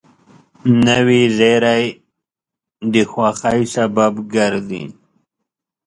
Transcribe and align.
نوې 0.87 1.21
زېری 1.37 1.85
د 2.93 2.95
خوښۍ 3.11 3.61
سبب 3.75 4.13
ګرځي 4.35 4.83